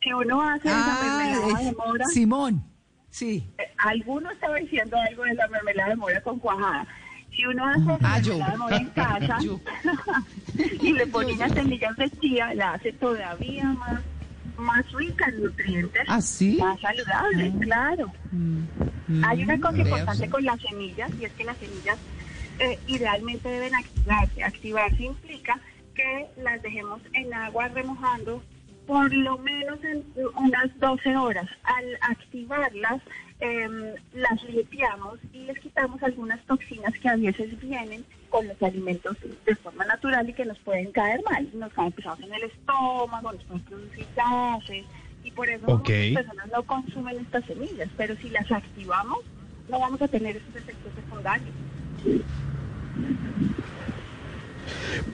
Si 0.00 0.12
uno 0.12 0.40
hace 0.40 0.68
esa 0.68 1.00
mermelada 1.02 1.62
de 1.64 1.72
mora, 1.72 2.04
Ah, 2.06 2.12
Simón. 2.12 2.62
Sí. 3.10 3.44
eh, 3.58 3.62
alguno 3.78 4.30
estaba 4.30 4.56
diciendo 4.56 4.96
algo 4.98 5.24
de 5.24 5.34
la 5.34 5.48
mermelada 5.48 5.90
de 5.90 5.96
mora 5.96 6.20
con 6.20 6.38
cuajada. 6.38 6.86
Si 7.34 7.44
uno 7.46 7.64
hace 7.66 7.82
Ah, 8.02 8.18
mermelada 8.20 8.50
de 8.52 8.58
mora 8.58 8.76
en 8.76 8.88
casa 8.90 9.38
y 10.82 10.92
le 10.92 11.06
pone 11.06 11.32
unas 11.32 11.52
semillas 11.52 11.96
de 11.96 12.10
chía, 12.10 12.54
la 12.54 12.72
hace 12.74 12.92
todavía 12.92 13.64
más, 13.64 14.00
más 14.56 14.92
rica 14.92 15.26
en 15.28 15.44
nutrientes, 15.44 16.02
¿Ah, 16.08 16.20
sí? 16.20 16.58
más 16.60 16.80
saludable, 16.80 17.52
claro. 17.60 18.12
Hay 19.24 19.42
una 19.42 19.58
cosa 19.58 19.72
vea 19.72 19.82
importante 19.84 20.28
con 20.30 20.44
las 20.44 20.60
semillas 20.60 21.10
y 21.20 21.24
es 21.24 21.32
que 21.32 21.44
las 21.44 21.56
semillas 21.58 21.96
eh, 22.58 22.78
idealmente 22.88 23.48
deben 23.48 23.74
activarse. 23.74 24.42
Activarse 24.44 25.02
implica 25.04 25.58
que 25.94 26.26
las 26.42 26.60
dejemos 26.62 27.00
en 27.14 27.32
agua 27.34 27.68
remojando 27.68 28.42
por 28.88 29.12
lo 29.14 29.36
menos 29.36 29.78
en 29.84 30.02
unas 30.34 30.80
12 30.80 31.14
horas. 31.14 31.46
Al 31.62 31.84
activarlas, 32.00 33.02
em, 33.38 33.92
las 34.14 34.42
limpiamos 34.44 35.18
y 35.34 35.40
les 35.44 35.58
quitamos 35.58 36.02
algunas 36.02 36.42
toxinas 36.46 36.94
que 36.94 37.08
a 37.10 37.16
veces 37.16 37.60
vienen 37.60 38.02
con 38.30 38.48
los 38.48 38.60
alimentos 38.62 39.14
de 39.44 39.54
forma 39.56 39.84
natural 39.84 40.26
y 40.30 40.32
que 40.32 40.46
nos 40.46 40.58
pueden 40.60 40.90
caer 40.92 41.20
mal. 41.30 41.46
Nos 41.52 41.70
caen 41.74 41.92
pesados 41.92 42.20
en 42.20 42.32
el 42.32 42.44
estómago, 42.44 43.30
nos 43.30 43.44
pueden 43.44 43.62
producir 43.64 44.06
gases 44.16 44.86
y 45.22 45.30
por 45.32 45.50
eso 45.50 45.66
Ok. 45.66 45.90
muchas 45.90 46.24
personas 46.24 46.48
no 46.50 46.62
consumen 46.62 47.18
estas 47.18 47.44
semillas. 47.44 47.90
Pero 47.98 48.16
si 48.16 48.30
las 48.30 48.50
activamos, 48.50 49.18
no 49.68 49.80
vamos 49.80 50.00
a 50.00 50.08
tener 50.08 50.34
esos 50.34 50.56
efectos 50.56 50.92
secundarios. 50.94 51.54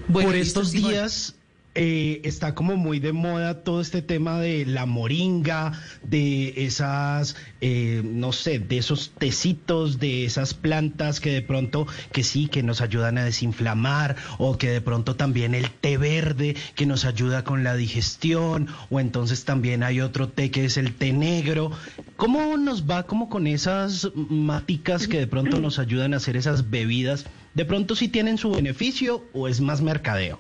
Bueno, 0.07 0.29
Por 0.29 0.37
estos 0.37 0.71
días 0.71 1.35
eh, 1.75 2.21
está 2.25 2.55
como 2.55 2.77
muy 2.77 3.01
de 3.01 3.13
moda 3.13 3.65
todo 3.65 3.81
este 3.81 4.01
tema 4.01 4.39
de 4.39 4.65
la 4.65 4.87
moringa, 4.87 5.73
de 6.03 6.65
esas, 6.65 7.37
eh, 7.61 8.03
no 8.05 8.33
sé, 8.33 8.61
de 8.61 8.79
esos 8.79 9.11
tecitos, 9.19 9.99
de 9.99 10.25
esas 10.25 10.55
plantas 10.55 11.19
que 11.21 11.33
de 11.33 11.43
pronto, 11.43 11.87
que 12.13 12.23
sí, 12.23 12.47
que 12.47 12.63
nos 12.63 12.81
ayudan 12.81 13.19
a 13.19 13.25
desinflamar, 13.25 14.17
o 14.39 14.57
que 14.57 14.71
de 14.71 14.81
pronto 14.81 15.17
también 15.17 15.55
el 15.55 15.71
té 15.71 15.99
verde 15.99 16.55
que 16.77 16.87
nos 16.87 17.05
ayuda 17.05 17.43
con 17.43 17.65
la 17.65 17.75
digestión, 17.75 18.69
o 18.91 19.01
entonces 19.01 19.45
también 19.45 19.83
hay 19.83 20.01
otro 20.01 20.29
té 20.29 20.51
que 20.51 20.65
es 20.67 20.77
el 20.77 20.95
té 20.95 21.13
negro. 21.13 21.73
¿Cómo 22.17 22.57
nos 22.57 22.89
va 22.89 23.03
como 23.03 23.29
con 23.29 23.49
esas 23.49 24.13
maticas 24.15 25.09
que 25.09 25.19
de 25.19 25.27
pronto 25.27 25.59
nos 25.59 25.81
ayudan 25.81 26.15
a 26.15 26.19
hacer 26.19 26.37
esas 26.37 26.71
bebidas? 26.71 27.27
¿De 27.55 27.65
pronto 27.65 27.97
sí 27.97 28.09
tienen 28.09 28.39
su 28.39 28.51
beneficio 28.51 29.25
o 29.33 29.49
es 29.49 29.61
más 29.61 29.81
mercadeo? 29.81 30.39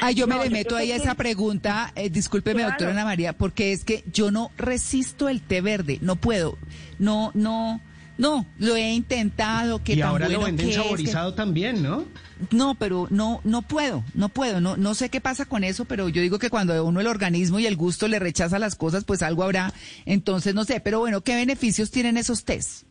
Ay, 0.00 0.14
yo 0.14 0.26
me 0.26 0.34
No, 0.36 0.44
le 0.44 0.50
meto 0.50 0.76
ahí 0.76 0.92
a 0.92 0.96
que- 0.96 1.02
esa 1.02 1.14
pregunta, 1.14 1.92
eh, 1.94 2.10
discúlpeme, 2.10 2.58
Claro. 2.60 2.70
doctora 2.72 2.90
Ana 2.92 3.04
María, 3.04 3.32
porque 3.32 3.72
es 3.72 3.84
que 3.84 4.04
yo 4.12 4.30
no 4.30 4.50
resisto 4.56 5.28
el 5.28 5.40
té 5.40 5.60
verde, 5.60 5.98
no 6.02 6.16
puedo, 6.16 6.58
no, 6.98 7.30
no, 7.34 7.80
no, 8.18 8.46
lo 8.58 8.76
he 8.76 8.92
intentado, 8.92 9.82
que 9.82 9.94
y 9.94 9.98
tan 10.00 10.08
ahora 10.08 10.28
lo 10.28 10.40
venden 10.40 10.56
que 10.66 10.72
es, 10.72 10.76
que- 10.76 10.82
saborizado 10.82 11.34
también, 11.34 11.82
¿no? 11.82 12.04
No, 12.50 12.74
pero 12.74 13.06
no, 13.10 13.40
no 13.44 13.62
puedo, 13.62 14.04
no 14.14 14.28
puedo, 14.28 14.60
no, 14.60 14.76
no 14.76 14.94
sé 14.94 15.08
qué 15.08 15.20
pasa 15.20 15.46
con 15.46 15.62
eso, 15.64 15.84
pero 15.84 16.08
yo 16.08 16.20
digo 16.20 16.38
que 16.40 16.50
cuando 16.50 16.74
a 16.74 16.82
uno 16.82 17.00
el 17.00 17.06
organismo 17.06 17.60
y 17.60 17.66
el 17.66 17.76
gusto 17.76 18.08
le 18.08 18.18
rechaza 18.18 18.58
las 18.58 18.74
cosas, 18.74 19.04
pues 19.04 19.22
algo 19.22 19.44
habrá, 19.44 19.72
entonces 20.04 20.54
no 20.54 20.64
sé, 20.64 20.80
pero 20.80 20.98
bueno, 20.98 21.20
¿qué 21.22 21.36
beneficios 21.36 21.90
tienen 21.92 22.16
esos 22.16 22.44
tés? 22.44 22.84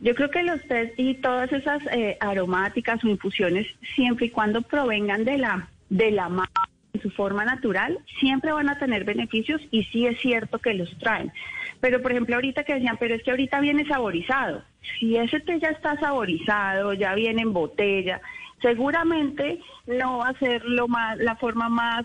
Yo 0.00 0.14
creo 0.14 0.30
que 0.30 0.42
los 0.42 0.60
test 0.68 0.92
y 0.98 1.14
todas 1.14 1.52
esas 1.52 1.82
eh, 1.92 2.16
aromáticas 2.20 3.02
o 3.04 3.08
infusiones, 3.08 3.66
siempre 3.94 4.26
y 4.26 4.30
cuando 4.30 4.62
provengan 4.62 5.24
de 5.24 5.36
la 5.38 5.68
de 5.88 6.10
la 6.10 6.28
ma- 6.28 6.48
en 6.92 7.02
su 7.02 7.10
forma 7.10 7.44
natural, 7.44 7.98
siempre 8.20 8.52
van 8.52 8.68
a 8.68 8.78
tener 8.78 9.04
beneficios 9.04 9.60
y 9.70 9.82
sí 9.84 10.06
es 10.06 10.20
cierto 10.20 10.58
que 10.60 10.74
los 10.74 10.96
traen. 10.98 11.32
Pero 11.80 12.00
por 12.00 12.12
ejemplo 12.12 12.36
ahorita 12.36 12.62
que 12.64 12.74
decían, 12.74 12.96
pero 12.98 13.14
es 13.14 13.22
que 13.22 13.30
ahorita 13.32 13.60
viene 13.60 13.84
saborizado. 13.86 14.62
Si 14.98 15.16
ese 15.16 15.40
té 15.40 15.58
ya 15.58 15.68
está 15.70 15.98
saborizado, 15.98 16.92
ya 16.92 17.14
viene 17.14 17.42
en 17.42 17.52
botella, 17.52 18.20
seguramente 18.62 19.60
no 19.86 20.18
va 20.18 20.28
a 20.28 20.38
ser 20.38 20.64
lo 20.64 20.88
más, 20.88 21.18
la 21.18 21.36
forma 21.36 21.68
más 21.68 22.04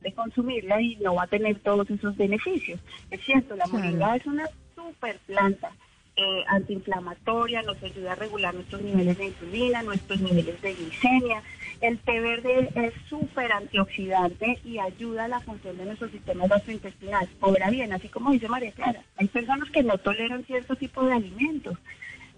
de 0.00 0.12
consumirla 0.14 0.80
y 0.80 0.96
no 0.96 1.14
va 1.16 1.24
a 1.24 1.26
tener 1.28 1.58
todos 1.60 1.90
esos 1.90 2.16
beneficios. 2.16 2.80
Es 3.10 3.20
cierto, 3.22 3.56
la 3.56 3.66
moringa 3.66 4.16
es 4.16 4.26
una 4.26 4.44
super 4.74 5.16
planta 5.26 5.70
eh, 6.16 6.44
antiinflamatoria, 6.48 7.62
nos 7.62 7.82
ayuda 7.82 8.12
a 8.12 8.16
regular 8.16 8.54
nuestros 8.54 8.82
niveles 8.82 9.16
de 9.18 9.26
insulina, 9.26 9.82
nuestros 9.82 10.20
niveles 10.20 10.60
de 10.60 10.74
glicemia. 10.74 11.42
El 11.80 11.98
té 11.98 12.20
verde 12.20 12.68
es 12.74 12.92
súper 13.08 13.50
antioxidante 13.52 14.58
y 14.64 14.78
ayuda 14.78 15.24
a 15.24 15.28
la 15.28 15.40
función 15.40 15.76
de 15.78 15.84
nuestro 15.86 16.08
sistema 16.10 16.46
gastrointestinal. 16.46 17.28
Ahora 17.40 17.70
bien, 17.70 17.92
así 17.92 18.08
como 18.08 18.30
dice 18.30 18.48
María 18.48 18.72
Clara, 18.72 19.02
hay 19.16 19.26
personas 19.28 19.70
que 19.70 19.82
no 19.82 19.98
toleran 19.98 20.44
cierto 20.44 20.76
tipo 20.76 21.04
de 21.04 21.14
alimentos. 21.14 21.76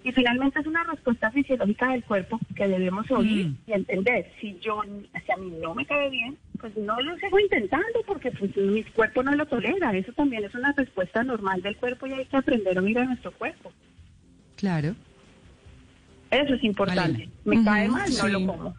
Y 0.02 0.12
finalmente 0.12 0.61
es 0.61 0.66
una 0.66 0.85
respuesta 0.85 1.31
fisiológica 1.31 1.88
del 1.88 2.04
cuerpo 2.04 2.38
que 2.54 2.69
debemos 2.69 3.11
oír 3.11 3.47
Mm. 3.47 3.57
y 3.66 3.73
entender. 3.73 4.31
Si 4.40 4.59
yo, 4.61 4.83
si 5.25 5.33
a 5.33 5.37
mí 5.37 5.50
no 5.62 5.75
me 5.75 5.87
cae 5.87 6.11
bien, 6.11 6.37
pues 6.64 6.78
no 6.78 6.99
lo 6.99 7.14
sigo 7.18 7.38
intentando 7.38 8.00
porque 8.06 8.30
pues, 8.30 8.56
mi 8.56 8.83
cuerpo 8.85 9.23
no 9.23 9.33
lo 9.33 9.44
tolera. 9.44 9.94
Eso 9.94 10.12
también 10.14 10.44
es 10.44 10.54
una 10.54 10.73
respuesta 10.73 11.23
normal 11.23 11.61
del 11.61 11.76
cuerpo 11.76 12.06
y 12.06 12.14
hay 12.14 12.25
que 12.25 12.38
aprender 12.38 12.78
a 12.78 12.80
a 12.80 13.04
nuestro 13.04 13.33
cuerpo. 13.33 13.71
Claro. 14.56 14.94
Eso 16.30 16.54
es 16.54 16.64
importante. 16.64 17.28
Me 17.44 17.62
cae 17.62 17.87
mal, 17.87 18.11
no 18.16 18.28
lo 18.28 18.47
como. 18.47 18.75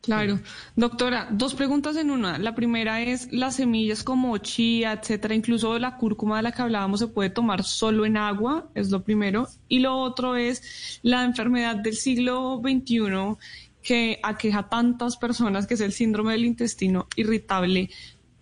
Claro. 0.00 0.40
Doctora, 0.74 1.28
dos 1.30 1.54
preguntas 1.54 1.94
en 1.96 2.10
una. 2.10 2.38
La 2.38 2.56
primera 2.56 3.00
es, 3.02 3.32
las 3.32 3.54
semillas 3.54 4.02
como 4.02 4.36
chía, 4.38 4.92
etcétera, 4.92 5.36
incluso 5.36 5.78
la 5.78 5.96
cúrcuma 5.96 6.38
de 6.38 6.42
la 6.42 6.50
que 6.50 6.62
hablábamos, 6.62 6.98
se 6.98 7.06
puede 7.06 7.30
tomar 7.30 7.62
solo 7.62 8.04
en 8.04 8.16
agua, 8.16 8.68
es 8.74 8.90
lo 8.90 9.04
primero. 9.04 9.46
Y 9.68 9.78
lo 9.78 9.96
otro 9.96 10.34
es 10.34 10.98
la 11.02 11.22
enfermedad 11.22 11.76
del 11.76 11.94
siglo 11.94 12.60
XXI 12.64 13.36
que 13.82 14.18
aqueja 14.22 14.60
a 14.60 14.68
tantas 14.68 15.16
personas, 15.16 15.66
que 15.66 15.74
es 15.74 15.80
el 15.80 15.92
síndrome 15.92 16.32
del 16.32 16.44
intestino 16.44 17.08
irritable. 17.16 17.90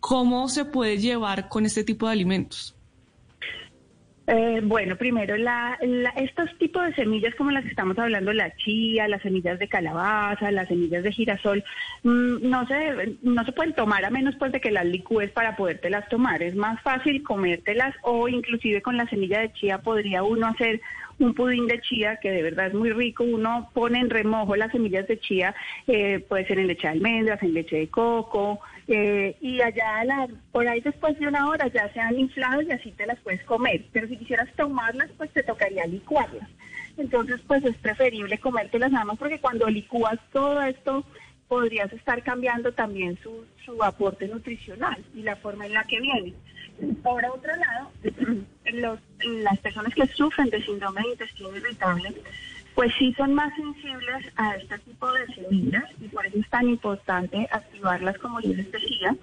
¿Cómo 0.00 0.48
se 0.48 0.64
puede 0.64 0.98
llevar 0.98 1.48
con 1.48 1.66
este 1.66 1.84
tipo 1.84 2.06
de 2.06 2.12
alimentos? 2.12 2.77
Eh, 4.30 4.60
bueno, 4.62 4.94
primero, 4.96 5.38
la, 5.38 5.78
la- 5.80 6.10
estos 6.10 6.50
tipos 6.58 6.84
de 6.84 6.94
semillas 6.94 7.34
como 7.34 7.50
las 7.50 7.62
que 7.64 7.70
estamos 7.70 7.98
hablando, 7.98 8.30
la 8.34 8.54
chía, 8.56 9.08
las 9.08 9.22
semillas 9.22 9.58
de 9.58 9.68
calabaza, 9.68 10.50
las 10.50 10.68
semillas 10.68 11.02
de 11.02 11.12
girasol, 11.12 11.64
mm, 12.02 12.46
no 12.46 12.66
se 12.66 12.74
deben- 12.74 13.16
no 13.22 13.42
se 13.46 13.52
pueden 13.52 13.72
tomar 13.72 14.04
a 14.04 14.10
menos 14.10 14.34
pues 14.38 14.52
de 14.52 14.60
que 14.60 14.70
las 14.70 14.84
licúes 14.84 15.30
para 15.30 15.56
podértelas 15.56 16.06
tomar. 16.10 16.42
Es 16.42 16.54
más 16.54 16.78
fácil 16.82 17.22
comértelas 17.22 17.94
o 18.02 18.28
inclusive 18.28 18.82
con 18.82 18.98
la 18.98 19.06
semilla 19.08 19.40
de 19.40 19.52
chía 19.54 19.78
podría 19.78 20.22
uno 20.22 20.48
hacer 20.48 20.82
un 21.20 21.32
pudín 21.34 21.66
de 21.66 21.80
chía 21.80 22.18
que 22.20 22.30
de 22.30 22.42
verdad 22.42 22.66
es 22.66 22.74
muy 22.74 22.90
rico. 22.90 23.24
Uno 23.24 23.70
pone 23.72 23.98
en 23.98 24.10
remojo 24.10 24.56
las 24.56 24.70
semillas 24.72 25.08
de 25.08 25.18
chía, 25.18 25.54
eh, 25.86 26.18
puede 26.28 26.46
ser 26.46 26.58
en 26.58 26.66
leche 26.66 26.86
de 26.86 26.92
almendras, 26.92 27.42
en 27.42 27.54
leche 27.54 27.76
de 27.76 27.88
coco, 27.88 28.60
eh, 28.88 29.36
y 29.40 29.60
allá 29.60 30.02
la- 30.04 30.28
por 30.50 30.66
ahí 30.66 30.80
después 30.80 31.18
de 31.18 31.28
una 31.28 31.48
hora 31.48 31.68
ya 31.68 31.92
se 31.92 32.00
han 32.00 32.18
inflado 32.18 32.62
y 32.62 32.72
así 32.72 32.90
te 32.92 33.06
las 33.06 33.18
puedes 33.20 33.42
comer. 33.44 33.84
Pero 33.92 34.08
si 34.08 34.16
quisieras 34.16 34.48
tomarlas, 34.56 35.10
pues 35.16 35.30
te 35.32 35.42
tocaría 35.42 35.86
licuarlas. 35.86 36.48
Entonces, 36.96 37.40
pues 37.46 37.64
es 37.64 37.76
preferible 37.76 38.38
comértelas 38.38 38.90
nada 38.90 39.04
más 39.04 39.18
porque 39.18 39.38
cuando 39.40 39.68
licúas 39.68 40.18
todo 40.32 40.60
esto 40.62 41.04
podrías 41.46 41.92
estar 41.92 42.22
cambiando 42.22 42.72
también 42.72 43.18
su, 43.22 43.44
su 43.64 43.82
aporte 43.82 44.26
nutricional 44.28 45.02
y 45.14 45.22
la 45.22 45.36
forma 45.36 45.66
en 45.66 45.74
la 45.74 45.84
que 45.84 46.00
viene. 46.00 46.34
Por 47.02 47.24
otro 47.24 47.52
lado, 47.56 47.90
los, 48.72 48.98
las 49.24 49.58
personas 49.60 49.94
que 49.94 50.06
sufren 50.08 50.50
de 50.50 50.62
síndrome 50.64 51.02
de 51.02 51.08
intestino 51.10 51.56
irritable, 51.56 52.14
pues 52.78 52.94
sí 52.96 53.12
son 53.14 53.34
más 53.34 53.52
sensibles 53.56 54.24
a 54.36 54.54
este 54.54 54.78
tipo 54.78 55.10
de 55.10 55.26
semillas 55.34 55.82
y 56.00 56.06
por 56.06 56.24
eso 56.24 56.38
es 56.38 56.48
tan 56.48 56.68
importante 56.68 57.48
activarlas 57.50 58.16
como 58.18 58.38
yo 58.40 58.50
les 58.54 58.70
decía. 58.70 59.16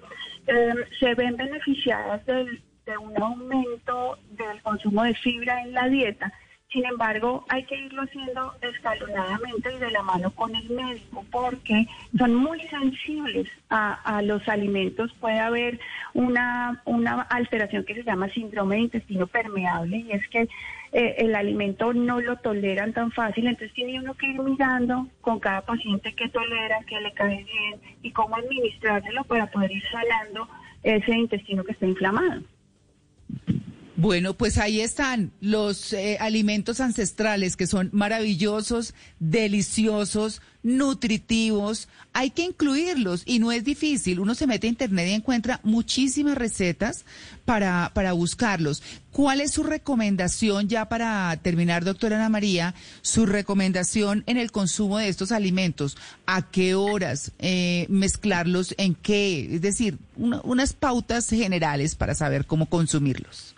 Eh, 0.46 0.74
se 1.00 1.14
ven 1.14 1.38
beneficiadas 1.38 2.26
del- 2.26 2.60
de 2.84 2.98
un 2.98 3.16
aumento 3.22 4.18
del 4.32 4.60
consumo 4.60 5.04
de 5.04 5.14
fibra 5.14 5.62
en 5.62 5.72
la 5.72 5.88
dieta. 5.88 6.30
Sin 6.72 6.84
embargo, 6.84 7.44
hay 7.48 7.64
que 7.64 7.76
irlo 7.76 8.02
haciendo 8.02 8.52
escalonadamente 8.60 9.72
y 9.72 9.78
de 9.78 9.90
la 9.90 10.02
mano 10.02 10.30
con 10.32 10.54
el 10.54 10.68
médico 10.68 11.24
porque 11.30 11.86
son 12.18 12.34
muy 12.34 12.60
sensibles 12.62 13.48
a, 13.70 14.20
los 14.22 14.46
alimentos. 14.48 15.12
Puede 15.20 15.38
haber 15.38 15.78
una, 16.12 16.82
una 16.84 17.22
alteración 17.22 17.84
que 17.84 17.94
se 17.94 18.02
llama 18.02 18.28
síndrome 18.30 18.76
de 18.76 18.82
intestino 18.82 19.28
permeable 19.28 19.98
y 19.98 20.12
es 20.12 20.26
que 20.28 20.48
eh, 20.92 21.14
el 21.18 21.34
alimento 21.36 21.92
no 21.92 22.20
lo 22.20 22.36
toleran 22.36 22.92
tan 22.92 23.12
fácil, 23.12 23.46
entonces 23.46 23.72
tiene 23.72 24.00
uno 24.00 24.14
que 24.14 24.28
ir 24.28 24.40
mirando 24.40 25.06
con 25.20 25.38
cada 25.38 25.60
paciente 25.60 26.14
qué 26.14 26.28
tolera, 26.28 26.80
qué 26.86 27.00
le 27.00 27.12
cae 27.12 27.44
bien 27.44 27.80
y 28.02 28.10
cómo 28.10 28.36
administrárselo 28.36 29.24
para 29.24 29.46
poder 29.46 29.70
ir 29.70 29.84
salando 29.90 30.48
ese 30.82 31.12
intestino 31.12 31.64
que 31.64 31.72
está 31.72 31.86
inflamado. 31.86 32.42
Bueno, 33.98 34.34
pues 34.34 34.58
ahí 34.58 34.82
están 34.82 35.32
los 35.40 35.94
eh, 35.94 36.18
alimentos 36.20 36.80
ancestrales 36.80 37.56
que 37.56 37.66
son 37.66 37.88
maravillosos, 37.92 38.92
deliciosos, 39.20 40.42
nutritivos. 40.62 41.88
Hay 42.12 42.28
que 42.28 42.42
incluirlos 42.42 43.22
y 43.24 43.38
no 43.38 43.52
es 43.52 43.64
difícil. 43.64 44.20
Uno 44.20 44.34
se 44.34 44.46
mete 44.46 44.66
a 44.66 44.70
internet 44.70 45.08
y 45.08 45.12
encuentra 45.14 45.60
muchísimas 45.62 46.36
recetas 46.36 47.06
para, 47.46 47.90
para 47.94 48.12
buscarlos. 48.12 48.82
¿Cuál 49.12 49.40
es 49.40 49.52
su 49.52 49.62
recomendación 49.62 50.68
ya 50.68 50.90
para 50.90 51.34
terminar, 51.42 51.82
doctora 51.82 52.16
Ana 52.16 52.28
María? 52.28 52.74
Su 53.00 53.24
recomendación 53.24 54.24
en 54.26 54.36
el 54.36 54.52
consumo 54.52 54.98
de 54.98 55.08
estos 55.08 55.32
alimentos. 55.32 55.96
¿A 56.26 56.50
qué 56.50 56.74
horas 56.74 57.32
eh, 57.38 57.86
mezclarlos? 57.88 58.74
¿En 58.76 58.94
qué? 58.94 59.54
Es 59.54 59.62
decir, 59.62 59.96
una- 60.16 60.42
unas 60.44 60.74
pautas 60.74 61.30
generales 61.30 61.94
para 61.94 62.14
saber 62.14 62.44
cómo 62.44 62.66
consumirlos. 62.66 63.55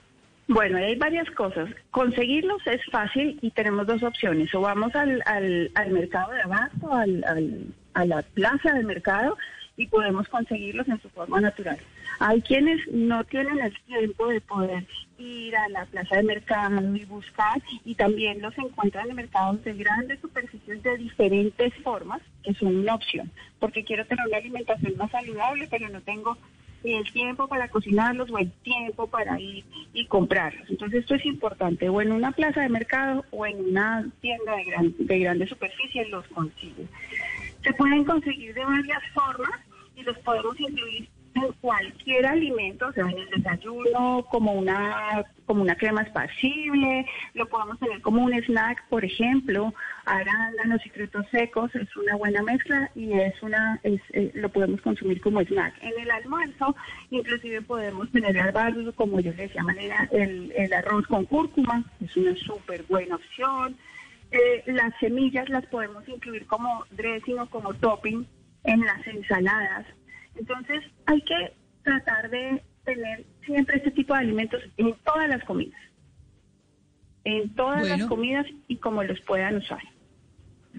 Bueno, 0.49 0.78
hay 0.78 0.97
varias 0.97 1.31
cosas. 1.33 1.69
Conseguirlos 1.90 2.67
es 2.67 2.81
fácil 2.90 3.38
y 3.43 3.50
tenemos 3.50 3.87
dos 3.87 4.02
opciones. 4.02 4.52
O 4.55 4.62
vamos 4.62 4.95
al, 4.95 5.23
al, 5.26 5.71
al 5.75 5.90
mercado 5.90 6.33
de 6.33 6.40
abasto, 6.40 6.93
al, 6.93 7.75
a 7.93 8.05
la 8.07 8.23
plaza 8.23 8.73
del 8.73 8.87
mercado 8.87 9.37
y 9.76 9.87
podemos 9.87 10.26
conseguirlos 10.28 10.88
en 10.88 11.00
su 11.02 11.09
forma 11.11 11.40
natural. 11.40 11.78
Hay 12.19 12.40
quienes 12.40 12.81
no 12.90 13.23
tienen 13.25 13.61
el 13.61 13.78
tiempo 13.83 14.26
de 14.26 14.40
poder 14.40 14.85
ir 15.19 15.55
a 15.55 15.69
la 15.69 15.85
plaza 15.85 16.17
de 16.17 16.23
mercado 16.25 16.97
y 16.97 17.05
buscar 17.05 17.61
y 17.85 17.95
también 17.95 18.40
los 18.40 18.57
encuentran 18.59 19.11
en 19.11 19.17
mercados 19.17 19.62
de 19.64 19.75
grandes 19.75 20.19
superficies 20.21 20.83
de 20.83 20.96
diferentes 20.96 21.72
formas, 21.85 22.20
que 22.42 22.55
son 22.55 22.75
una 22.75 22.94
opción, 22.94 23.31
porque 23.61 23.85
quiero 23.85 24.05
tener 24.07 24.27
una 24.27 24.38
alimentación 24.38 24.96
más 24.96 25.11
saludable, 25.12 25.68
pero 25.70 25.88
no 25.90 26.01
tengo 26.01 26.37
el 26.85 27.12
tiempo 27.12 27.49
para 27.49 27.69
cocinarlos 27.69 28.31
o 28.31 28.38
el 28.38 28.51
tiempo 28.62 29.07
para 29.09 29.38
ir 29.41 29.64
y 29.93 30.07
comprarlos. 30.07 30.69
Entonces 30.71 31.01
esto 31.01 31.14
es 31.14 31.27
importante, 31.27 31.88
o 31.88 32.01
en 32.01 32.12
una 32.12 32.33
plaza 32.33 32.61
de 32.61 32.69
mercado 32.69 33.25
o 33.31 33.47
en 33.47 33.71
una 33.71 34.09
tienda 34.21 34.57
de, 34.57 34.64
gran, 34.64 34.95
de 34.99 35.19
grande 35.19 35.47
superficie 35.47 36.09
los 36.09 36.27
consiguen. 36.29 36.88
Se 37.62 37.73
pueden 37.75 38.05
conseguir 38.05 38.55
de 38.55 38.64
varias 38.64 39.03
formas 39.12 39.61
y 39.97 40.03
los 40.03 40.19
podemos 40.19 40.59
incluir 40.61 41.09
cualquier 41.61 42.27
alimento, 42.27 42.87
o 42.88 42.92
sea, 42.92 43.05
en 43.05 43.18
el 43.18 43.31
desayuno, 43.31 44.27
como 44.31 44.53
una 44.53 45.24
como 45.46 45.62
una 45.62 45.77
crema 45.77 46.03
esparcible, 46.03 47.07
lo 47.33 47.46
podemos 47.48 47.79
tener 47.79 48.03
como 48.03 48.22
un 48.22 48.35
snack, 48.35 48.87
por 48.88 49.03
ejemplo, 49.03 49.72
arándanos 50.05 50.85
y 50.85 50.90
frutos 50.90 51.24
secos, 51.31 51.74
es 51.74 51.96
una 51.96 52.16
buena 52.16 52.42
mezcla 52.42 52.90
y 52.94 53.12
es 53.12 53.42
una 53.42 53.81
es, 53.83 54.01
eh, 54.12 54.31
lo 54.35 54.51
podemos 54.51 54.81
consumir 54.83 55.20
como 55.22 55.40
snack. 55.40 55.74
En 55.81 55.98
el 55.98 56.11
almuerzo, 56.11 56.77
inclusive 57.11 57.62
podemos 57.62 58.11
tener 58.12 58.35
garbanzos, 58.35 58.94
como 58.94 59.20
yo 59.20 59.33
les 59.33 59.55
llamo 59.55 59.70
el, 60.11 60.53
el 60.55 60.72
arroz 60.72 61.07
con 61.07 61.24
cúrcuma, 61.24 61.83
es 62.05 62.14
una 62.16 62.35
súper 62.37 62.83
buena 62.83 63.16
opción. 63.16 63.77
Eh, 64.31 64.62
las 64.66 64.92
semillas 65.01 65.48
las 65.48 65.64
podemos 65.66 66.07
incluir 66.07 66.46
como 66.46 66.85
dressing 66.90 67.38
o 67.38 67.48
como 67.48 67.72
topping 67.74 68.27
en 68.64 68.81
las 68.81 69.07
ensaladas. 69.07 69.87
Entonces 70.38 70.85
hay 71.07 71.20
que 71.22 71.53
tratar 71.83 72.31
de 72.31 72.62
tener 72.85 73.24
siempre 73.44 73.77
este 73.77 73.90
tipo 73.90 74.14
de 74.14 74.20
alimentos 74.20 74.62
en 74.77 74.94
todas 75.05 75.29
las 75.29 75.44
comidas. 75.44 75.81
En 77.24 77.55
todas 77.55 77.81
Bueno. 77.81 77.96
las 77.98 78.07
comidas 78.07 78.46
y 78.68 78.77
como 78.77 79.03
los 79.03 79.20
puedan 79.22 79.57
usar. 79.57 79.83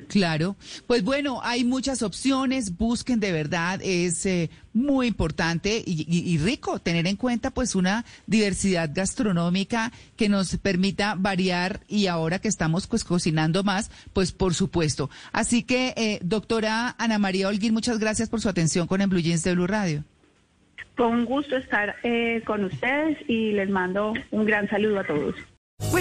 Claro, 0.07 0.55
pues 0.87 1.03
bueno, 1.03 1.41
hay 1.43 1.63
muchas 1.63 2.01
opciones, 2.01 2.77
busquen 2.77 3.19
de 3.19 3.31
verdad, 3.31 3.79
es 3.83 4.25
eh, 4.25 4.49
muy 4.73 5.07
importante 5.07 5.83
y, 5.85 6.37
rico 6.37 6.79
tener 6.79 7.05
en 7.07 7.15
cuenta 7.15 7.51
pues 7.51 7.75
una 7.75 8.05
diversidad 8.25 8.89
gastronómica 8.93 9.91
que 10.15 10.29
nos 10.29 10.57
permita 10.57 11.15
variar 11.17 11.81
y 11.87 12.07
ahora 12.07 12.39
que 12.39 12.47
estamos 12.47 12.87
pues 12.87 13.03
cocinando 13.03 13.63
más, 13.63 13.91
pues 14.13 14.31
por 14.31 14.53
supuesto. 14.53 15.09
Así 15.31 15.63
que, 15.63 15.93
eh, 15.97 16.19
doctora 16.23 16.95
Ana 16.97 17.19
María 17.19 17.47
Holguín, 17.47 17.73
muchas 17.73 17.99
gracias 17.99 18.29
por 18.29 18.41
su 18.41 18.49
atención 18.49 18.87
con 18.87 19.01
el 19.01 19.07
Blue 19.07 19.19
Jeans 19.19 19.43
de 19.43 19.53
Blue 19.53 19.67
Radio. 19.67 20.03
Un 20.97 21.25
gusto 21.25 21.55
estar 21.55 21.95
eh, 22.03 22.41
con 22.45 22.65
ustedes 22.65 23.17
y 23.27 23.51
les 23.53 23.69
mando 23.69 24.13
un 24.31 24.45
gran 24.45 24.67
saludo 24.69 24.99
a 24.99 25.03
todos. 25.05 25.35